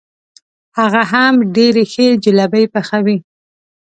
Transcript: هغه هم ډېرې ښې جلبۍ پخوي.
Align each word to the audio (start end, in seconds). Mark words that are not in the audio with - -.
هغه 0.77 1.01
هم 1.11 1.33
ډېرې 1.55 1.83
ښې 1.91 2.07
جلبۍ 2.23 2.65
پخوي. 2.73 3.17